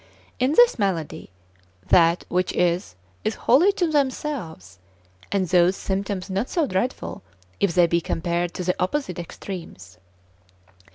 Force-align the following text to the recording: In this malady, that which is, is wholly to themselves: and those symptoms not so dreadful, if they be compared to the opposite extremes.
In 0.39 0.53
this 0.53 0.79
malady, 0.79 1.29
that 1.89 2.25
which 2.27 2.51
is, 2.53 2.95
is 3.23 3.35
wholly 3.45 3.71
to 3.73 3.85
themselves: 3.85 4.79
and 5.31 5.47
those 5.47 5.75
symptoms 5.75 6.27
not 6.27 6.49
so 6.49 6.65
dreadful, 6.65 7.21
if 7.59 7.75
they 7.75 7.85
be 7.85 8.01
compared 8.01 8.51
to 8.55 8.63
the 8.63 8.75
opposite 8.81 9.19
extremes. 9.19 9.99